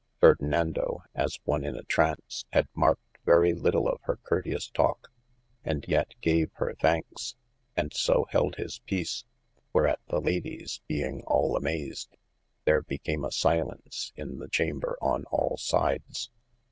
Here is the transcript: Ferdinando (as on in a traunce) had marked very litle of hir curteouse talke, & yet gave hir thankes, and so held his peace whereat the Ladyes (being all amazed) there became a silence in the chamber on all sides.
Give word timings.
Ferdinando 0.19 1.03
(as 1.13 1.37
on 1.45 1.63
in 1.63 1.75
a 1.77 1.83
traunce) 1.83 2.43
had 2.53 2.67
marked 2.73 3.19
very 3.23 3.53
litle 3.53 3.87
of 3.87 4.01
hir 4.07 4.17
curteouse 4.23 4.71
talke, 4.73 5.09
& 5.47 5.87
yet 5.87 6.15
gave 6.21 6.49
hir 6.57 6.73
thankes, 6.79 7.35
and 7.77 7.93
so 7.93 8.25
held 8.31 8.55
his 8.55 8.79
peace 8.87 9.25
whereat 9.73 9.99
the 10.07 10.19
Ladyes 10.19 10.81
(being 10.87 11.21
all 11.27 11.55
amazed) 11.55 12.17
there 12.65 12.81
became 12.81 13.23
a 13.23 13.31
silence 13.31 14.11
in 14.15 14.39
the 14.39 14.47
chamber 14.49 14.97
on 15.03 15.25
all 15.25 15.55
sides. 15.57 16.31